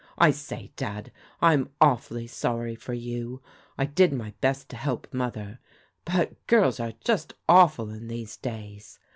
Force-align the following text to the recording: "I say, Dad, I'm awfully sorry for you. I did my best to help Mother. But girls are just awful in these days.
"I 0.17 0.31
say, 0.31 0.71
Dad, 0.77 1.11
I'm 1.43 1.69
awfully 1.79 2.25
sorry 2.25 2.73
for 2.73 2.95
you. 2.95 3.39
I 3.77 3.85
did 3.85 4.11
my 4.11 4.33
best 4.41 4.67
to 4.69 4.75
help 4.75 5.07
Mother. 5.13 5.59
But 6.05 6.47
girls 6.47 6.79
are 6.79 6.93
just 7.03 7.35
awful 7.47 7.91
in 7.91 8.07
these 8.07 8.35
days. 8.35 8.97